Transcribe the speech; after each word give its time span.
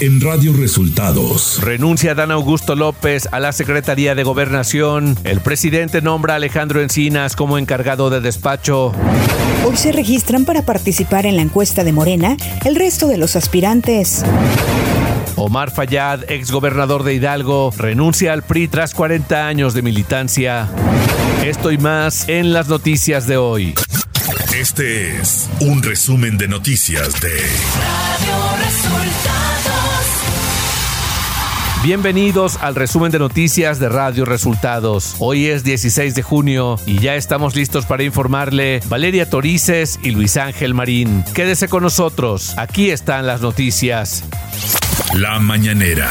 en 0.00 0.20
Radio 0.20 0.54
Resultados. 0.54 1.60
Renuncia 1.62 2.14
Dan 2.14 2.30
Augusto 2.30 2.74
López 2.74 3.28
a 3.32 3.38
la 3.38 3.52
Secretaría 3.52 4.14
de 4.14 4.22
Gobernación. 4.22 5.18
El 5.24 5.40
presidente 5.40 6.00
nombra 6.00 6.34
a 6.34 6.36
Alejandro 6.36 6.80
Encinas 6.80 7.36
como 7.36 7.58
encargado 7.58 8.08
de 8.08 8.20
despacho. 8.20 8.92
Hoy 9.66 9.76
se 9.76 9.92
registran 9.92 10.46
para 10.46 10.64
participar 10.64 11.26
en 11.26 11.36
la 11.36 11.42
encuesta 11.42 11.84
de 11.84 11.92
Morena 11.92 12.36
el 12.64 12.76
resto 12.76 13.08
de 13.08 13.18
los 13.18 13.36
aspirantes. 13.36 14.24
Omar 15.36 15.70
Fayad, 15.70 16.30
exgobernador 16.30 17.02
de 17.02 17.14
Hidalgo, 17.14 17.72
renuncia 17.76 18.32
al 18.32 18.42
PRI 18.42 18.68
tras 18.68 18.94
40 18.94 19.46
años 19.46 19.74
de 19.74 19.82
militancia. 19.82 20.68
Esto 21.44 21.72
y 21.72 21.78
más 21.78 22.28
en 22.28 22.52
las 22.52 22.68
noticias 22.68 23.26
de 23.26 23.36
hoy. 23.36 23.74
Este 24.54 25.16
es 25.20 25.48
un 25.60 25.82
resumen 25.82 26.38
de 26.38 26.48
noticias 26.48 27.20
de 27.20 27.30
Radio 27.30 28.56
Resultados. 28.64 28.89
Bienvenidos 31.82 32.58
al 32.60 32.74
resumen 32.74 33.10
de 33.10 33.18
noticias 33.18 33.78
de 33.78 33.88
Radio 33.88 34.26
Resultados. 34.26 35.16
Hoy 35.18 35.46
es 35.46 35.64
16 35.64 36.14
de 36.14 36.20
junio 36.20 36.76
y 36.84 36.98
ya 36.98 37.14
estamos 37.14 37.56
listos 37.56 37.86
para 37.86 38.02
informarle 38.02 38.82
Valeria 38.90 39.30
Torices 39.30 39.98
y 40.02 40.10
Luis 40.10 40.36
Ángel 40.36 40.74
Marín. 40.74 41.24
Quédese 41.34 41.68
con 41.68 41.82
nosotros, 41.82 42.52
aquí 42.58 42.90
están 42.90 43.26
las 43.26 43.40
noticias. 43.40 44.24
La 45.14 45.40
mañanera. 45.40 46.10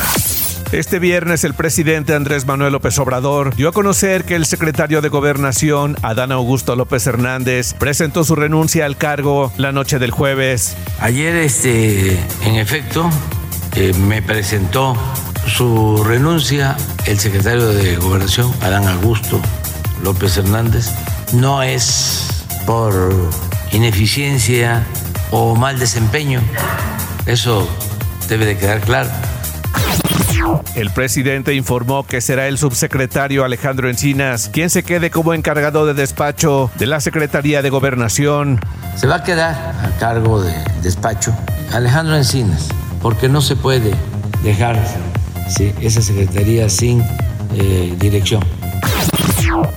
Este 0.71 0.97
viernes 0.97 1.43
el 1.43 1.53
presidente 1.53 2.15
Andrés 2.15 2.47
Manuel 2.47 2.73
López 2.73 2.97
Obrador 2.97 3.55
dio 3.55 3.69
a 3.69 3.71
conocer 3.71 4.23
que 4.25 4.35
el 4.35 4.47
secretario 4.47 5.01
de 5.01 5.09
Gobernación, 5.09 5.97
Adán 6.01 6.31
Augusto 6.31 6.75
López 6.75 7.05
Hernández, 7.05 7.75
presentó 7.75 8.23
su 8.23 8.35
renuncia 8.35 8.85
al 8.85 8.97
cargo 8.97 9.53
la 9.57 9.71
noche 9.71 9.99
del 9.99 10.09
jueves. 10.09 10.75
Ayer, 10.99 11.35
este, 11.35 12.17
en 12.43 12.55
efecto, 12.55 13.07
eh, 13.75 13.93
me 13.93 14.23
presentó 14.23 14.95
su 15.49 16.03
renuncia 16.03 16.77
el 17.05 17.19
secretario 17.19 17.67
de 17.67 17.95
Gobernación, 17.97 18.53
Adán 18.61 18.87
Augusto 18.87 19.41
López 20.03 20.37
Hernández. 20.37 20.91
No 21.33 21.61
es 21.61 22.45
por 22.65 23.29
ineficiencia 23.71 24.83
o 25.31 25.55
mal 25.55 25.79
desempeño, 25.79 26.41
eso 27.25 27.67
debe 28.27 28.45
de 28.45 28.57
quedar 28.57 28.81
claro 28.81 29.09
el 30.75 30.91
presidente 30.91 31.53
informó 31.53 32.05
que 32.05 32.21
será 32.21 32.47
el 32.47 32.57
subsecretario 32.57 33.43
Alejandro 33.43 33.89
Encinas 33.89 34.49
quien 34.51 34.69
se 34.69 34.83
quede 34.83 35.11
como 35.11 35.33
encargado 35.33 35.85
de 35.85 35.93
despacho 35.93 36.71
de 36.77 36.87
la 36.87 37.01
Secretaría 37.01 37.61
de 37.61 37.69
Gobernación. 37.69 38.59
Se 38.95 39.07
va 39.07 39.17
a 39.17 39.23
quedar 39.23 39.55
a 39.83 39.97
cargo 39.99 40.41
de 40.41 40.53
despacho 40.81 41.33
Alejandro 41.71 42.15
Encinas, 42.15 42.69
porque 43.01 43.29
no 43.29 43.41
se 43.41 43.55
puede 43.55 43.93
dejar 44.43 44.77
esa 45.81 46.01
secretaría 46.01 46.69
sin 46.69 47.01
eh, 47.55 47.95
dirección. 47.99 48.43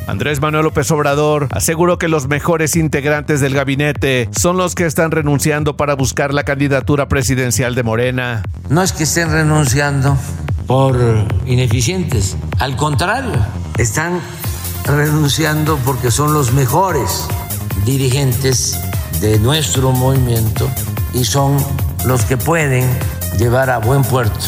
Andrés 0.06 0.40
Manuel 0.40 0.64
López 0.64 0.90
Obrador 0.90 1.48
aseguró 1.50 1.98
que 1.98 2.08
los 2.08 2.28
mejores 2.28 2.76
integrantes 2.76 3.40
del 3.40 3.54
gabinete 3.54 4.28
son 4.38 4.56
los 4.56 4.74
que 4.74 4.86
están 4.86 5.10
renunciando 5.10 5.76
para 5.76 5.94
buscar 5.94 6.34
la 6.34 6.44
candidatura 6.44 7.08
presidencial 7.08 7.74
de 7.74 7.82
Morena. 7.82 8.42
No 8.68 8.82
es 8.82 8.92
que 8.92 9.04
estén 9.04 9.30
renunciando 9.30 10.16
por 10.66 10.98
ineficientes, 11.46 12.36
al 12.58 12.76
contrario, 12.76 13.32
están 13.78 14.20
renunciando 14.84 15.78
porque 15.84 16.10
son 16.10 16.34
los 16.34 16.52
mejores 16.52 17.26
dirigentes 17.84 18.78
de 19.20 19.38
nuestro 19.38 19.92
movimiento 19.92 20.68
y 21.14 21.24
son 21.24 21.56
los 22.04 22.24
que 22.24 22.36
pueden 22.36 22.88
llevar 23.38 23.70
a 23.70 23.78
buen 23.78 24.02
puerto 24.02 24.40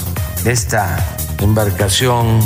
esta 0.45 1.14
embarcación 1.41 2.41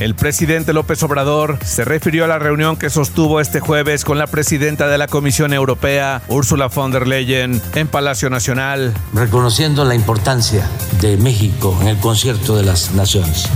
el 0.00 0.14
presidente 0.14 0.72
López 0.72 1.02
Obrador 1.02 1.58
se 1.64 1.84
refirió 1.84 2.24
a 2.24 2.28
la 2.28 2.38
reunión 2.38 2.76
que 2.76 2.90
sostuvo 2.90 3.40
este 3.40 3.60
jueves 3.60 4.04
con 4.04 4.18
la 4.18 4.26
presidenta 4.26 4.88
de 4.88 4.98
la 4.98 5.08
Comisión 5.08 5.52
Europea, 5.52 6.22
Ursula 6.28 6.68
von 6.68 6.92
der 6.92 7.06
Leyen, 7.06 7.60
en 7.74 7.88
Palacio 7.88 8.30
Nacional. 8.30 8.94
Reconociendo 9.12 9.84
la 9.84 9.94
importancia 9.94 10.68
de 11.00 11.16
México 11.16 11.76
en 11.80 11.88
el 11.88 11.96
concierto 11.98 12.56
de 12.56 12.62
las 12.62 12.92
naciones 12.94 13.48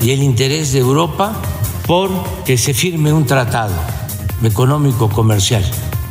y 0.00 0.10
el 0.10 0.22
interés 0.22 0.72
de 0.72 0.80
Europa 0.80 1.34
por 1.86 2.10
que 2.44 2.56
se 2.56 2.74
firme 2.74 3.12
un 3.12 3.26
tratado 3.26 3.74
económico 4.42 5.08
comercial 5.08 5.64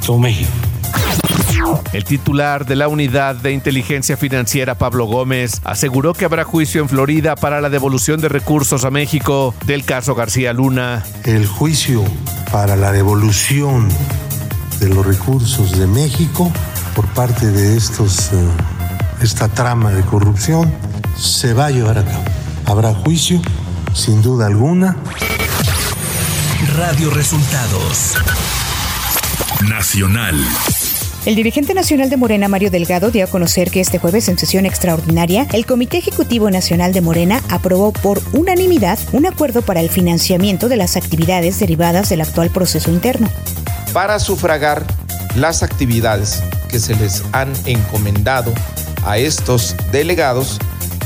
con 0.05 0.21
México 0.21 0.70
el 1.94 2.03
titular 2.03 2.66
de 2.66 2.75
la 2.75 2.88
Unidad 2.88 3.35
de 3.35 3.52
Inteligencia 3.52 4.18
Financiera, 4.18 4.75
Pablo 4.75 5.06
Gómez, 5.06 5.62
aseguró 5.63 6.13
que 6.13 6.25
habrá 6.25 6.44
juicio 6.44 6.81
en 6.81 6.90
Florida 6.90 7.35
para 7.35 7.62
la 7.62 7.69
devolución 7.69 8.22
de 8.22 8.29
recursos 8.29 8.85
a 8.85 8.91
México 8.91 9.53
del 9.66 9.84
caso 9.84 10.16
García 10.16 10.53
Luna. 10.53 11.03
El 11.24 11.46
juicio 11.46 12.03
para 12.52 12.75
la 12.75 12.91
devolución 12.91 13.90
de 14.79 14.90
los 14.90 15.06
recursos 15.06 15.78
de 15.78 15.88
México 15.88 16.52
por 16.96 17.07
parte 17.07 17.47
de 17.47 17.78
estos, 17.78 18.31
eh, 18.34 18.47
esta 19.22 19.47
trama 19.47 19.91
de 19.91 20.02
corrupción 20.03 20.73
se 21.18 21.53
va 21.53 21.68
a 21.68 21.72
llevar 21.72 21.97
a 21.97 22.06
cabo. 22.06 22.23
Habrá 22.66 22.94
juicio, 22.94 23.41
sin 23.94 24.22
duda 24.22 24.47
alguna. 24.47 24.96
Radio 26.78 27.09
Resultados. 27.09 28.16
Nacional. 29.68 30.35
El 31.23 31.35
dirigente 31.35 31.75
nacional 31.75 32.09
de 32.09 32.17
Morena, 32.17 32.47
Mario 32.47 32.71
Delgado, 32.71 33.11
dio 33.11 33.23
a 33.23 33.27
conocer 33.27 33.69
que 33.69 33.79
este 33.79 33.99
jueves 33.99 34.27
en 34.27 34.39
sesión 34.39 34.65
extraordinaria, 34.65 35.45
el 35.53 35.67
Comité 35.67 35.99
Ejecutivo 35.99 36.49
Nacional 36.49 36.93
de 36.93 37.01
Morena 37.01 37.43
aprobó 37.49 37.93
por 37.93 38.19
unanimidad 38.33 38.97
un 39.11 39.27
acuerdo 39.27 39.61
para 39.61 39.81
el 39.81 39.89
financiamiento 39.89 40.67
de 40.67 40.77
las 40.77 40.97
actividades 40.97 41.59
derivadas 41.59 42.09
del 42.09 42.21
actual 42.21 42.49
proceso 42.49 42.89
interno. 42.89 43.29
Para 43.93 44.17
sufragar 44.17 44.83
las 45.35 45.61
actividades 45.61 46.41
que 46.69 46.79
se 46.79 46.95
les 46.95 47.23
han 47.33 47.53
encomendado 47.67 48.51
a 49.05 49.19
estos 49.19 49.75
delegados, 49.91 50.57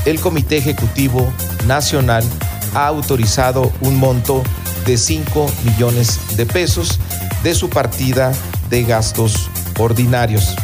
el 0.06 0.18
Comité 0.18 0.56
Ejecutivo 0.56 1.30
Nacional 1.66 2.24
ha 2.72 2.86
autorizado 2.86 3.70
un 3.82 3.96
monto 3.96 4.42
de 4.86 4.96
5 4.96 5.46
millones 5.64 6.18
de 6.38 6.46
pesos 6.46 7.00
de 7.42 7.54
su 7.54 7.68
partida 7.68 8.32
de 8.70 8.82
gastos 8.84 9.50
ordinarios. 9.78 10.56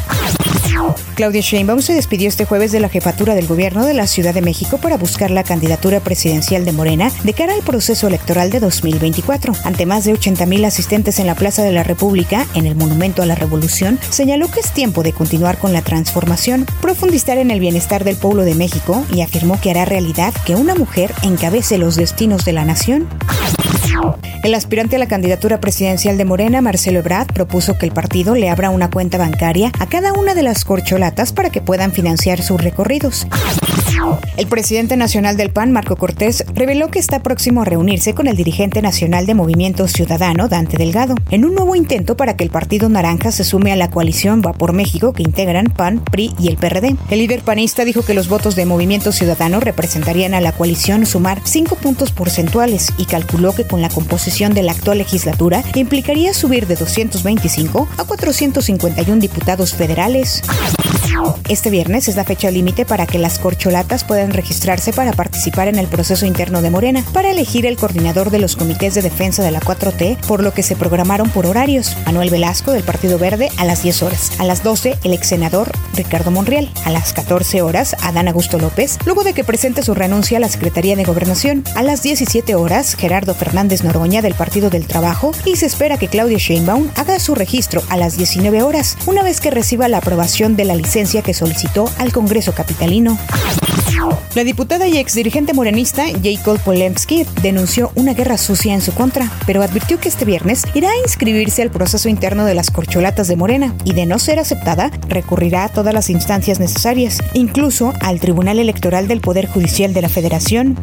Claudia 1.15 1.41
Sheinbaum 1.41 1.81
se 1.81 1.93
despidió 1.93 2.27
este 2.27 2.45
jueves 2.45 2.71
de 2.71 2.79
la 2.79 2.89
jefatura 2.89 3.35
del 3.35 3.47
gobierno 3.47 3.85
de 3.85 3.93
la 3.93 4.07
Ciudad 4.07 4.33
de 4.33 4.41
México 4.41 4.79
para 4.79 4.97
buscar 4.97 5.29
la 5.29 5.43
candidatura 5.43 5.99
presidencial 5.99 6.65
de 6.65 6.71
Morena 6.71 7.11
de 7.23 7.33
cara 7.33 7.53
al 7.53 7.61
proceso 7.61 8.07
electoral 8.07 8.49
de 8.49 8.59
2024. 8.59 9.53
Ante 9.63 9.85
más 9.85 10.05
de 10.05 10.13
80 10.13 10.45
mil 10.45 10.65
asistentes 10.65 11.19
en 11.19 11.27
la 11.27 11.35
Plaza 11.35 11.63
de 11.63 11.71
la 11.71 11.83
República, 11.83 12.47
en 12.55 12.65
el 12.65 12.75
Monumento 12.75 13.21
a 13.21 13.25
la 13.25 13.35
Revolución, 13.35 13.99
señaló 14.09 14.49
que 14.49 14.61
es 14.61 14.71
tiempo 14.71 15.03
de 15.03 15.13
continuar 15.13 15.57
con 15.57 15.73
la 15.73 15.81
transformación, 15.81 16.65
profundizar 16.81 17.37
en 17.37 17.51
el 17.51 17.59
bienestar 17.59 18.03
del 18.03 18.15
pueblo 18.15 18.43
de 18.43 18.55
México 18.55 19.05
y 19.13 19.21
afirmó 19.21 19.59
que 19.61 19.71
hará 19.71 19.85
realidad 19.85 20.33
que 20.45 20.55
una 20.55 20.75
mujer 20.75 21.13
encabece 21.21 21.77
los 21.77 21.95
destinos 21.95 22.45
de 22.45 22.53
la 22.53 22.65
nación. 22.65 23.07
El 24.43 24.55
aspirante 24.55 24.97
a 24.97 24.99
la 24.99 25.07
candidatura 25.07 25.59
presidencial 25.59 26.17
de 26.17 26.25
Morena, 26.25 26.61
Marcelo 26.61 26.99
Ebrard, 26.99 27.27
propuso 27.27 27.77
que 27.77 27.85
el 27.85 27.91
partido 27.91 28.35
le 28.35 28.49
abra 28.49 28.69
una 28.69 28.89
cuenta 28.89 29.17
bancaria 29.17 29.71
a 29.79 29.87
cada 29.87 30.13
una 30.13 30.33
de 30.33 30.43
las 30.43 30.65
corcholatas 30.65 31.31
para 31.31 31.49
que 31.49 31.61
puedan 31.61 31.91
financiar 31.91 32.41
sus 32.41 32.61
recorridos. 32.61 33.27
El 34.37 34.47
presidente 34.47 34.97
nacional 34.97 35.37
del 35.37 35.51
PAN, 35.51 35.71
Marco 35.71 35.95
Cortés, 35.95 36.43
reveló 36.53 36.89
que 36.89 36.99
está 36.99 37.21
próximo 37.21 37.61
a 37.61 37.65
reunirse 37.65 38.13
con 38.13 38.27
el 38.27 38.35
dirigente 38.35 38.81
nacional 38.81 39.25
de 39.25 39.35
Movimiento 39.35 39.87
Ciudadano, 39.87 40.47
Dante 40.47 40.77
Delgado, 40.77 41.15
en 41.29 41.45
un 41.45 41.53
nuevo 41.53 41.75
intento 41.75 42.17
para 42.17 42.35
que 42.35 42.43
el 42.43 42.49
Partido 42.49 42.89
Naranja 42.89 43.31
se 43.31 43.43
sume 43.43 43.71
a 43.71 43.75
la 43.75 43.89
coalición 43.89 44.41
Va 44.45 44.53
por 44.53 44.73
México 44.73 45.13
que 45.13 45.23
integran 45.23 45.67
PAN, 45.67 46.03
PRI 46.03 46.33
y 46.39 46.47
el 46.47 46.57
PRD. 46.57 46.95
El 47.09 47.19
líder 47.19 47.41
panista 47.41 47.85
dijo 47.85 48.01
que 48.01 48.13
los 48.13 48.27
votos 48.27 48.55
de 48.55 48.65
Movimiento 48.65 49.11
Ciudadano 49.11 49.59
representarían 49.59 50.33
a 50.33 50.41
la 50.41 50.51
coalición 50.51 51.05
sumar 51.05 51.41
cinco 51.43 51.75
puntos 51.75 52.11
porcentuales 52.11 52.91
y 52.97 53.05
calculó 53.05 53.53
que 53.53 53.67
con 53.67 53.81
la 53.81 53.89
composición 53.89 54.53
de 54.53 54.63
la 54.63 54.71
actual 54.71 54.97
legislatura 54.97 55.63
implicaría 55.75 56.33
subir 56.33 56.67
de 56.67 56.75
225 56.75 57.87
a 57.97 58.03
451 58.03 59.21
diputados 59.21 59.73
federales. 59.75 60.41
Este 61.47 61.69
viernes 61.69 62.07
es 62.07 62.15
la 62.15 62.23
fecha 62.23 62.49
límite 62.49 62.85
para 62.85 63.05
que 63.05 63.19
las 63.19 63.37
corcholatas 63.37 63.92
puedan 64.03 64.31
registrarse 64.31 64.93
para 64.93 65.13
participar 65.13 65.67
en 65.67 65.77
el 65.77 65.87
proceso 65.87 66.25
interno 66.25 66.61
de 66.61 66.71
Morena 66.71 67.03
para 67.13 67.29
elegir 67.29 67.65
el 67.65 67.77
coordinador 67.77 68.31
de 68.31 68.39
los 68.39 68.55
comités 68.55 68.95
de 68.95 69.01
defensa 69.01 69.43
de 69.43 69.51
la 69.51 69.59
4T, 69.59 70.17
por 70.25 70.41
lo 70.41 70.53
que 70.53 70.63
se 70.63 70.75
programaron 70.75 71.29
por 71.29 71.45
horarios. 71.45 71.95
Manuel 72.05 72.29
Velasco 72.29 72.71
del 72.71 72.83
Partido 72.83 73.19
Verde 73.19 73.49
a 73.57 73.65
las 73.65 73.83
10 73.83 74.03
horas. 74.03 74.31
A 74.39 74.45
las 74.45 74.63
12, 74.63 74.97
el 75.03 75.13
ex 75.13 75.27
senador 75.27 75.71
Ricardo 75.95 76.31
Monreal. 76.31 76.71
A 76.85 76.89
las 76.89 77.13
14 77.13 77.61
horas, 77.61 77.95
Adán 78.01 78.27
Augusto 78.27 78.57
López, 78.57 78.97
luego 79.05 79.23
de 79.23 79.33
que 79.33 79.43
presente 79.43 79.83
su 79.83 79.93
renuncia 79.93 80.37
a 80.37 80.41
la 80.41 80.49
Secretaría 80.49 80.95
de 80.95 81.03
Gobernación. 81.03 81.63
A 81.75 81.83
las 81.83 82.01
17 82.03 82.55
horas, 82.55 82.95
Gerardo 82.95 83.35
Fernández 83.35 83.83
Noroña 83.83 84.21
del 84.21 84.33
Partido 84.33 84.69
del 84.69 84.87
Trabajo 84.87 85.31
y 85.45 85.57
se 85.57 85.65
espera 85.65 85.97
que 85.97 86.07
Claudia 86.07 86.37
Sheinbaum 86.37 86.89
haga 86.95 87.19
su 87.19 87.35
registro 87.35 87.83
a 87.89 87.97
las 87.97 88.17
19 88.17 88.63
horas, 88.63 88.97
una 89.05 89.23
vez 89.23 89.41
que 89.41 89.51
reciba 89.51 89.87
la 89.87 89.97
aprobación 89.97 90.55
de 90.55 90.65
la 90.65 90.75
licencia 90.75 91.21
que 91.21 91.33
solicitó 91.33 91.89
al 91.97 92.11
Congreso 92.11 92.53
Capitalino. 92.53 93.17
La 94.35 94.43
diputada 94.43 94.87
y 94.87 94.97
ex 94.97 95.13
dirigente 95.13 95.53
morenista 95.53 96.05
Jacob 96.23 96.59
Polemski 96.59 97.25
denunció 97.41 97.91
una 97.95 98.13
guerra 98.13 98.37
sucia 98.37 98.73
en 98.73 98.81
su 98.81 98.93
contra, 98.93 99.31
pero 99.45 99.61
advirtió 99.61 99.99
que 99.99 100.09
este 100.09 100.25
viernes 100.25 100.63
irá 100.73 100.89
a 100.89 100.97
inscribirse 100.97 101.61
al 101.61 101.69
proceso 101.69 102.09
interno 102.09 102.45
de 102.45 102.55
las 102.55 102.71
corcholatas 102.71 103.27
de 103.27 103.35
Morena 103.35 103.75
y 103.85 103.93
de 103.93 104.05
no 104.05 104.19
ser 104.19 104.39
aceptada, 104.39 104.91
recurrirá 105.07 105.65
a 105.65 105.69
todas 105.69 105.93
las 105.93 106.09
instancias 106.09 106.59
necesarias, 106.59 107.19
incluso 107.33 107.93
al 108.01 108.19
Tribunal 108.19 108.59
Electoral 108.59 109.07
del 109.07 109.21
Poder 109.21 109.47
Judicial 109.47 109.93
de 109.93 110.01
la 110.01 110.09
Federación. 110.09 110.77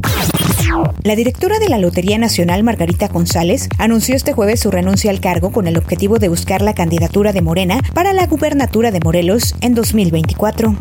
La 1.02 1.16
directora 1.16 1.58
de 1.58 1.68
la 1.68 1.78
Lotería 1.78 2.18
Nacional, 2.18 2.62
Margarita 2.62 3.08
González, 3.08 3.68
anunció 3.78 4.14
este 4.14 4.32
jueves 4.32 4.60
su 4.60 4.70
renuncia 4.70 5.10
al 5.10 5.20
cargo 5.20 5.50
con 5.50 5.66
el 5.66 5.76
objetivo 5.76 6.18
de 6.18 6.28
buscar 6.28 6.62
la 6.62 6.74
candidatura 6.74 7.32
de 7.32 7.42
Morena 7.42 7.80
para 7.94 8.12
la 8.12 8.26
gubernatura 8.26 8.90
de 8.90 9.00
Morelos 9.00 9.54
en 9.60 9.74
2024. 9.74 10.76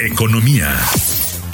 Economía. 0.00 0.76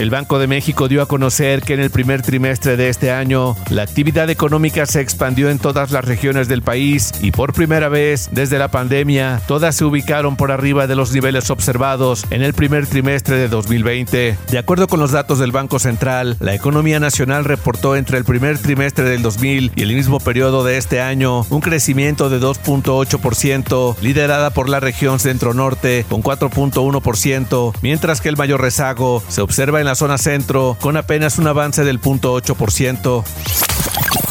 El 0.01 0.09
Banco 0.09 0.39
de 0.39 0.47
México 0.47 0.89
dio 0.89 1.03
a 1.03 1.07
conocer 1.07 1.61
que 1.61 1.75
en 1.75 1.81
el 1.81 1.91
primer 1.91 2.23
trimestre 2.23 2.79
de 2.79 2.89
este 2.89 3.11
año 3.11 3.55
la 3.69 3.83
actividad 3.83 4.31
económica 4.31 4.87
se 4.87 5.03
expandió 5.03 5.51
en 5.51 5.59
todas 5.59 5.91
las 5.91 6.07
regiones 6.07 6.49
del 6.49 6.63
país 6.63 7.13
y 7.21 7.33
por 7.33 7.53
primera 7.53 7.91
vez 7.91 8.31
desde 8.33 8.59
la 8.59 8.69
pandemia 8.69 9.43
todas 9.47 9.77
se 9.77 9.85
ubicaron 9.85 10.37
por 10.37 10.53
arriba 10.53 10.87
de 10.87 10.97
los 10.97 11.13
niveles 11.13 11.51
observados 11.51 12.25
en 12.31 12.41
el 12.41 12.55
primer 12.55 12.87
trimestre 12.87 13.37
de 13.37 13.49
2020. 13.49 14.39
De 14.51 14.59
acuerdo 14.59 14.89
con 14.89 15.01
los 15.01 15.11
datos 15.11 15.39
del 15.39 15.53
Banco 15.53 15.79
Central, 15.79 16.39
la 16.41 16.55
economía 16.55 16.99
nacional 16.99 17.45
reportó 17.45 17.95
entre 17.95 18.17
el 18.17 18.25
primer 18.25 18.57
trimestre 18.57 19.05
del 19.05 19.21
2000 19.21 19.73
y 19.77 19.83
el 19.83 19.95
mismo 19.95 20.19
periodo 20.19 20.65
de 20.65 20.79
este 20.79 21.03
año 21.03 21.45
un 21.51 21.61
crecimiento 21.61 22.31
de 22.31 22.41
2.8%, 22.41 23.97
liderada 24.01 24.49
por 24.49 24.71
la 24.71 24.81
región 24.81 25.21
centro-norte 25.21 26.07
con 26.09 26.23
4.1%, 26.23 27.75
mientras 27.83 28.23
que 28.23 28.31
el 28.31 28.39
mayor 28.39 28.63
rezago 28.63 29.23
se 29.29 29.43
observa 29.43 29.79
en 29.79 29.87
la 29.87 29.90
zona 29.95 30.19
centro, 30.19 30.77
con 30.81 30.97
apenas 30.97 31.39
un 31.39 31.47
avance 31.47 31.85
del 31.85 32.01
0.8%. 32.01 33.25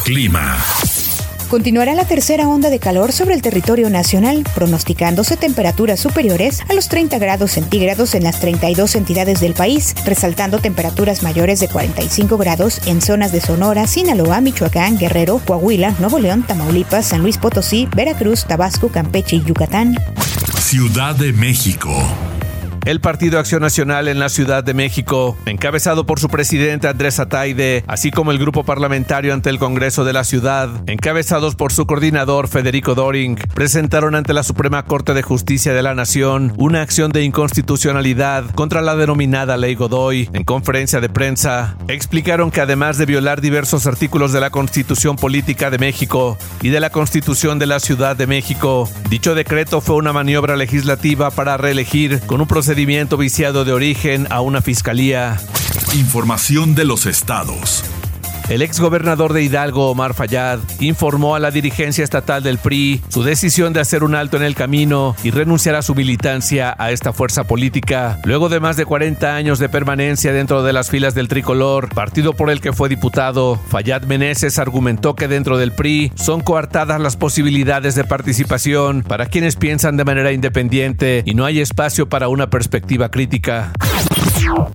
Clima. 0.03 0.57
Continuará 1.49 1.95
la 1.95 2.05
tercera 2.05 2.47
onda 2.47 2.69
de 2.69 2.77
calor 2.77 3.11
sobre 3.11 3.33
el 3.33 3.41
territorio 3.41 3.89
nacional, 3.89 4.43
pronosticándose 4.53 5.35
temperaturas 5.35 5.99
superiores 5.99 6.61
a 6.69 6.75
los 6.75 6.89
30 6.89 7.17
grados 7.17 7.51
centígrados 7.51 8.13
en 8.13 8.23
las 8.23 8.39
32 8.39 8.93
entidades 8.93 9.39
del 9.39 9.55
país, 9.55 9.95
resaltando 10.05 10.59
temperaturas 10.59 11.23
mayores 11.23 11.59
de 11.59 11.67
45 11.67 12.37
grados 12.37 12.85
en 12.85 13.01
zonas 13.01 13.31
de 13.31 13.41
Sonora, 13.41 13.87
Sinaloa, 13.87 14.41
Michoacán, 14.41 14.99
Guerrero, 14.99 15.41
Coahuila, 15.43 15.95
Nuevo 15.97 16.19
León, 16.19 16.43
Tamaulipas, 16.45 17.07
San 17.07 17.21
Luis 17.23 17.39
Potosí, 17.39 17.87
Veracruz, 17.95 18.45
Tabasco, 18.45 18.89
Campeche 18.89 19.37
y 19.37 19.43
Yucatán. 19.43 19.95
Ciudad 20.59 21.15
de 21.15 21.33
México. 21.33 21.89
El 22.89 23.01
Partido 23.01 23.37
Acción 23.37 23.61
Nacional 23.61 24.07
en 24.07 24.17
la 24.17 24.29
Ciudad 24.29 24.63
de 24.63 24.73
México, 24.73 25.37
encabezado 25.45 26.07
por 26.07 26.19
su 26.19 26.27
presidente 26.27 26.87
Andrés 26.87 27.19
Ataide, 27.19 27.83
así 27.85 28.09
como 28.09 28.31
el 28.31 28.39
grupo 28.39 28.63
parlamentario 28.63 29.31
ante 29.35 29.51
el 29.51 29.59
Congreso 29.59 30.05
de 30.05 30.13
la 30.13 30.23
Ciudad, 30.23 30.71
encabezados 30.87 31.53
por 31.53 31.71
su 31.71 31.85
coordinador 31.85 32.47
Federico 32.47 32.95
Doring, 32.95 33.35
presentaron 33.53 34.15
ante 34.15 34.33
la 34.33 34.41
Suprema 34.41 34.85
Corte 34.85 35.13
de 35.13 35.21
Justicia 35.21 35.71
de 35.71 35.83
la 35.83 35.93
Nación 35.93 36.51
una 36.57 36.81
acción 36.81 37.11
de 37.11 37.21
inconstitucionalidad 37.21 38.49
contra 38.55 38.81
la 38.81 38.95
denominada 38.95 39.55
Ley 39.55 39.75
Godoy. 39.75 40.27
En 40.33 40.43
conferencia 40.43 40.99
de 40.99 41.09
prensa, 41.09 41.77
explicaron 41.89 42.49
que 42.49 42.61
además 42.61 42.97
de 42.97 43.05
violar 43.05 43.39
diversos 43.39 43.85
artículos 43.85 44.33
de 44.33 44.39
la 44.39 44.49
Constitución 44.49 45.15
Política 45.15 45.69
de 45.69 45.77
México 45.77 46.39
y 46.63 46.69
de 46.69 46.79
la 46.79 46.89
Constitución 46.89 47.59
de 47.59 47.67
la 47.67 47.79
Ciudad 47.79 48.15
de 48.15 48.25
México, 48.25 48.89
dicho 49.11 49.35
decreto 49.35 49.79
fue 49.79 49.95
una 49.95 50.11
maniobra 50.11 50.55
legislativa 50.55 51.29
para 51.29 51.55
reelegir 51.55 52.19
con 52.21 52.41
un 52.41 52.47
procedimiento 52.47 52.78
viciado 53.17 53.65
de 53.65 53.73
origen 53.73 54.27
a 54.29 54.39
una 54.39 54.61
fiscalía. 54.61 55.37
Información 55.93 56.75
de 56.75 56.85
los 56.85 57.05
estados. 57.05 57.83
El 58.49 58.63
exgobernador 58.63 59.33
de 59.33 59.43
Hidalgo, 59.43 59.91
Omar 59.91 60.15
Fayad, 60.15 60.57
informó 60.79 61.35
a 61.35 61.39
la 61.39 61.51
dirigencia 61.51 62.03
estatal 62.03 62.41
del 62.41 62.57
PRI 62.57 62.99
su 63.07 63.21
decisión 63.21 63.73
de 63.73 63.79
hacer 63.79 64.03
un 64.03 64.15
alto 64.15 64.37
en 64.37 64.43
el 64.43 64.55
camino 64.55 65.15
y 65.23 65.29
renunciar 65.29 65.75
a 65.75 65.83
su 65.83 65.93
militancia 65.93 66.75
a 66.79 66.89
esta 66.89 67.13
fuerza 67.13 67.43
política. 67.43 68.19
Luego 68.23 68.49
de 68.49 68.59
más 68.59 68.75
de 68.75 68.87
40 68.87 69.35
años 69.35 69.59
de 69.59 69.69
permanencia 69.69 70.33
dentro 70.33 70.63
de 70.63 70.73
las 70.73 70.89
filas 70.89 71.13
del 71.13 71.27
tricolor, 71.27 71.89
partido 71.89 72.33
por 72.33 72.49
el 72.49 72.59
que 72.59 72.73
fue 72.73 72.89
diputado, 72.89 73.59
Fayad 73.67 74.01
Meneses 74.05 74.57
argumentó 74.57 75.13
que 75.13 75.27
dentro 75.27 75.59
del 75.59 75.71
PRI 75.71 76.11
son 76.15 76.41
coartadas 76.41 76.99
las 76.99 77.17
posibilidades 77.17 77.93
de 77.93 78.03
participación 78.03 79.03
para 79.03 79.27
quienes 79.27 79.57
piensan 79.57 79.95
de 79.95 80.05
manera 80.05 80.31
independiente 80.31 81.21
y 81.23 81.35
no 81.35 81.45
hay 81.45 81.59
espacio 81.59 82.09
para 82.09 82.29
una 82.29 82.49
perspectiva 82.49 83.11
crítica. 83.11 83.73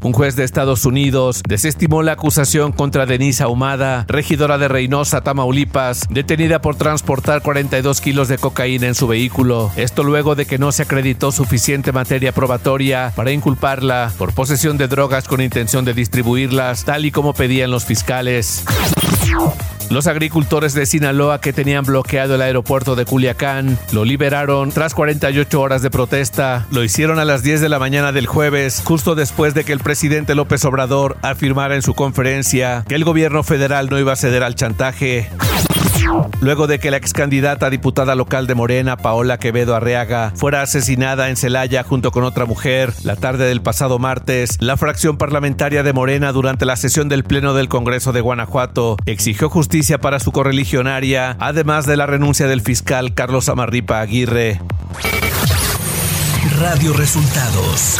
Un 0.03 0.13
juez 0.13 0.37
de 0.37 0.45
Estados 0.45 0.85
Unidos 0.85 1.43
desestimó 1.47 2.03
la 2.03 2.13
acusación 2.13 2.73
contra 2.73 3.07
Denise 3.07 3.43
Ahumada, 3.43 4.05
regidora 4.09 4.59
de 4.59 4.69
Reynosa, 4.69 5.23
Tamaulipas, 5.23 6.07
detenida 6.11 6.61
por 6.61 6.77
transportar 6.77 7.43
42 7.43 8.01
kilos 8.01 8.29
de 8.29 8.39
cocaína 8.39 8.87
en 8.87 8.95
su 8.95 9.07
vehículo. 9.07 9.71
Esto 9.77 10.03
luego 10.03 10.35
de 10.35 10.47
que 10.47 10.59
no 10.59 10.73
se 10.73 10.83
acreditó 10.83 11.33
suficiente 11.33 11.93
materia 11.93 12.33
probatoria 12.33 13.13
para 13.17 13.33
inculparla 13.33 14.13
por 14.19 14.33
posesión 14.35 14.79
de 14.79 14.89
drogas 14.89 15.29
con 15.29 15.41
intención 15.41 15.85
de 15.85 15.95
distribuirlas, 15.95 16.85
tal 16.85 17.05
y 17.05 17.11
como 17.11 17.33
pedían 17.33 17.71
los 17.71 17.85
fiscales. 17.85 18.65
Los 19.91 20.07
agricultores 20.07 20.75
de 20.75 20.87
Sinaloa 20.87 21.41
que 21.41 21.53
tenían 21.53 21.85
bloqueado 21.85 22.35
el 22.35 22.43
aeropuerto 22.43 22.97
de 22.97 23.05
Culiacán 23.05 23.79
lo 23.93 24.05
liberaron 24.05 24.71
tras 24.71 24.95
48 24.95 25.61
horas 25.61 25.83
de 25.83 25.91
protesta. 25.91 26.67
Lo 26.71 26.83
hicieron 26.83 27.19
a 27.19 27.25
las 27.25 27.43
10 27.43 27.61
de 27.61 27.69
la 27.69 27.79
mañana 27.79 28.13
del 28.13 28.27
jueves, 28.27 28.83
justo 28.85 29.15
después 29.15 29.55
de 29.55 29.65
que 29.65 29.73
el 29.73 29.81
presidente 29.81 30.35
López 30.35 30.65
Obrador 30.65 31.17
afirmara 31.23 31.75
en 31.75 31.83
su 31.83 31.95
conferencia 31.95 32.85
que 32.89 32.95
el 32.95 33.05
gobierno 33.05 33.43
federal 33.43 33.89
no 33.91 33.99
iba 33.99 34.13
a 34.13 34.17
ceder 34.17 34.43
al 34.43 34.55
chantaje. 34.55 35.31
Luego 36.41 36.67
de 36.67 36.79
que 36.79 36.91
la 36.91 36.99
ex 36.99 37.13
candidata 37.13 37.67
a 37.67 37.71
diputada 37.71 38.15
local 38.15 38.47
de 38.47 38.55
Morena, 38.55 38.97
Paola 38.97 39.39
Quevedo 39.39 39.75
Arreaga, 39.75 40.33
fuera 40.37 40.63
asesinada 40.63 41.31
en 41.31 41.37
Celaya 41.37 41.83
junto 41.83 42.11
con 42.11 42.25
otra 42.25 42.45
mujer 42.45 42.93
la 43.03 43.17
tarde 43.17 43.47
del 43.47 43.63
pasado 43.63 43.99
martes, 43.99 44.57
la 44.61 44.77
fracción 44.77 45.17
parlamentaria 45.17 45.83
de 45.83 45.93
Morena 45.93 46.33
durante 46.33 46.67
la 46.67 46.77
sesión 46.77 47.09
del 47.09 47.25
Pleno 47.25 47.55
del 47.55 47.69
Congreso 47.69 48.13
de 48.13 48.21
Guanajuato 48.21 48.97
exigió 49.07 49.49
justicia 49.49 49.99
para 49.99 50.21
su 50.21 50.33
correligionaria, 50.33 51.37
además 51.41 51.87
de 51.87 51.97
la 51.97 52.07
renuncia 52.07 52.47
del 52.47 52.61
fiscal 52.61 53.15
Carlos 53.15 53.49
Amarripa 53.49 54.01
Aguirre. 54.01 54.61
Radio 56.59 56.93
Resultados. 56.93 57.99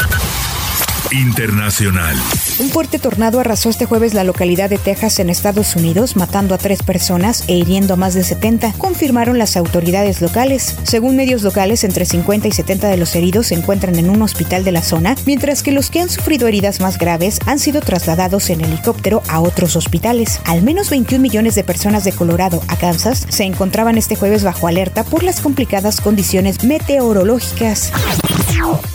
Internacional. 1.11 2.15
Un 2.57 2.69
fuerte 2.69 2.99
tornado 2.99 3.41
arrasó 3.41 3.69
este 3.69 3.85
jueves 3.85 4.13
la 4.13 4.23
localidad 4.23 4.69
de 4.69 4.77
Texas 4.77 5.19
en 5.19 5.29
Estados 5.29 5.75
Unidos, 5.75 6.15
matando 6.15 6.55
a 6.55 6.57
tres 6.57 6.83
personas 6.83 7.43
e 7.47 7.55
hiriendo 7.55 7.95
a 7.95 7.97
más 7.97 8.13
de 8.13 8.23
70, 8.23 8.71
confirmaron 8.77 9.37
las 9.37 9.57
autoridades 9.57 10.21
locales. 10.21 10.73
Según 10.83 11.17
medios 11.17 11.43
locales, 11.43 11.83
entre 11.83 12.05
50 12.05 12.47
y 12.47 12.53
70 12.53 12.87
de 12.87 12.95
los 12.95 13.13
heridos 13.13 13.47
se 13.47 13.55
encuentran 13.55 13.97
en 13.97 14.09
un 14.09 14.21
hospital 14.21 14.63
de 14.63 14.71
la 14.71 14.83
zona, 14.83 15.17
mientras 15.25 15.63
que 15.63 15.73
los 15.73 15.89
que 15.89 15.99
han 15.99 16.09
sufrido 16.09 16.47
heridas 16.47 16.79
más 16.79 16.97
graves 16.97 17.39
han 17.45 17.59
sido 17.59 17.81
trasladados 17.81 18.49
en 18.49 18.61
helicóptero 18.61 19.21
a 19.27 19.41
otros 19.41 19.75
hospitales. 19.75 20.39
Al 20.45 20.63
menos 20.63 20.89
21 20.89 21.21
millones 21.21 21.55
de 21.55 21.65
personas 21.65 22.05
de 22.05 22.13
Colorado 22.13 22.61
a 22.69 22.77
Kansas 22.77 23.25
se 23.27 23.43
encontraban 23.43 23.97
este 23.97 24.15
jueves 24.15 24.45
bajo 24.45 24.69
alerta 24.69 25.03
por 25.03 25.23
las 25.23 25.41
complicadas 25.41 25.99
condiciones 25.99 26.63
meteorológicas. 26.63 27.91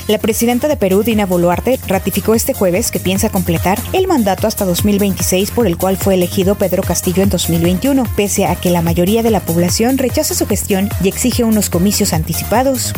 La 0.09 0.19
presidenta 0.19 0.67
de 0.67 0.77
Perú, 0.77 1.05
Dina 1.05 1.25
Boluarte, 1.25 1.79
ratificó 1.87 2.35
este 2.35 2.53
jueves 2.53 2.91
que 2.91 2.99
piensa 2.99 3.29
completar 3.29 3.79
el 3.93 4.09
mandato 4.09 4.47
hasta 4.47 4.65
2026 4.65 5.53
por 5.53 5.67
el 5.67 5.77
cual 5.77 5.97
fue 5.97 6.15
elegido 6.15 6.57
Pedro 6.57 6.83
Castillo 6.83 7.23
en 7.23 7.29
2021, 7.29 8.05
pese 8.17 8.47
a 8.47 8.57
que 8.57 8.71
la 8.71 8.83
mayoría 8.83 9.23
de 9.23 9.31
la 9.31 9.41
población 9.41 9.99
rechaza 9.99 10.35
su 10.35 10.47
gestión 10.47 10.89
y 11.03 11.09
exige 11.09 11.45
unos 11.45 11.71
comicios 11.71 12.13
anticipados. 12.13 12.93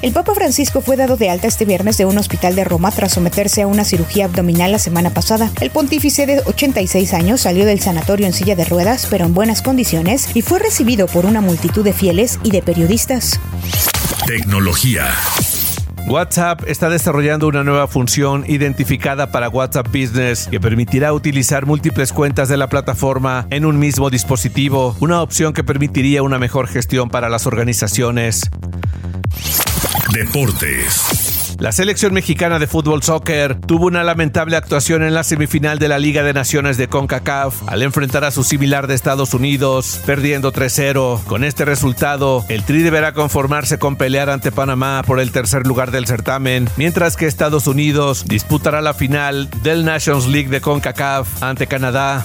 El 0.00 0.12
Papa 0.12 0.34
Francisco 0.34 0.80
fue 0.80 0.96
dado 0.96 1.16
de 1.16 1.28
alta 1.28 1.48
este 1.48 1.64
viernes 1.64 1.96
de 1.96 2.04
un 2.04 2.18
hospital 2.18 2.54
de 2.54 2.64
Roma 2.64 2.90
tras 2.92 3.12
someterse 3.12 3.62
a 3.62 3.66
una 3.66 3.84
cirugía 3.84 4.26
abdominal 4.26 4.70
la 4.70 4.78
semana 4.78 5.10
pasada. 5.10 5.50
El 5.60 5.70
pontífice 5.70 6.26
de 6.26 6.40
86 6.44 7.14
años 7.14 7.40
salió 7.40 7.66
del 7.66 7.80
sanatorio 7.80 8.26
en 8.26 8.32
silla 8.32 8.54
de 8.54 8.64
ruedas, 8.64 9.06
pero 9.10 9.26
en 9.26 9.34
buenas 9.34 9.62
condiciones, 9.62 10.28
y 10.34 10.42
fue 10.42 10.60
recibido 10.60 11.06
por 11.06 11.26
una 11.26 11.40
multitud 11.40 11.84
de 11.84 11.92
fieles 11.92 12.38
y 12.44 12.50
de 12.50 12.62
periodistas. 12.62 13.40
Tecnología. 14.28 15.06
WhatsApp 16.06 16.64
está 16.66 16.90
desarrollando 16.90 17.48
una 17.48 17.64
nueva 17.64 17.88
función 17.88 18.44
identificada 18.46 19.32
para 19.32 19.48
WhatsApp 19.48 19.86
Business 19.86 20.48
que 20.50 20.60
permitirá 20.60 21.14
utilizar 21.14 21.64
múltiples 21.64 22.12
cuentas 22.12 22.50
de 22.50 22.58
la 22.58 22.66
plataforma 22.68 23.46
en 23.48 23.64
un 23.64 23.78
mismo 23.78 24.10
dispositivo, 24.10 24.94
una 25.00 25.22
opción 25.22 25.54
que 25.54 25.64
permitiría 25.64 26.22
una 26.22 26.38
mejor 26.38 26.68
gestión 26.68 27.08
para 27.08 27.30
las 27.30 27.46
organizaciones. 27.46 28.42
Deportes. 30.12 31.27
La 31.58 31.72
selección 31.72 32.14
mexicana 32.14 32.60
de 32.60 32.68
fútbol 32.68 33.02
soccer 33.02 33.56
tuvo 33.56 33.86
una 33.86 34.04
lamentable 34.04 34.56
actuación 34.56 35.02
en 35.02 35.12
la 35.12 35.24
semifinal 35.24 35.80
de 35.80 35.88
la 35.88 35.98
Liga 35.98 36.22
de 36.22 36.32
Naciones 36.32 36.76
de 36.76 36.86
CONCACAF 36.86 37.68
al 37.68 37.82
enfrentar 37.82 38.22
a 38.22 38.30
su 38.30 38.44
similar 38.44 38.86
de 38.86 38.94
Estados 38.94 39.34
Unidos, 39.34 40.00
perdiendo 40.06 40.52
3-0. 40.52 41.24
Con 41.24 41.42
este 41.42 41.64
resultado, 41.64 42.44
el 42.48 42.62
Tri 42.62 42.82
deberá 42.82 43.12
conformarse 43.12 43.76
con 43.80 43.96
pelear 43.96 44.30
ante 44.30 44.52
Panamá 44.52 45.02
por 45.04 45.18
el 45.18 45.32
tercer 45.32 45.66
lugar 45.66 45.90
del 45.90 46.06
certamen, 46.06 46.68
mientras 46.76 47.16
que 47.16 47.26
Estados 47.26 47.66
Unidos 47.66 48.24
disputará 48.28 48.80
la 48.80 48.94
final 48.94 49.50
del 49.64 49.84
Nations 49.84 50.28
League 50.28 50.50
de 50.50 50.60
CONCACAF 50.60 51.42
ante 51.42 51.66
Canadá. 51.66 52.24